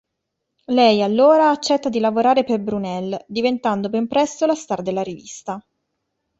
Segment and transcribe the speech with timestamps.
[0.65, 5.63] Lei, allora, accetta di lavorare per Brunel, diventando ben presto la star della rivista.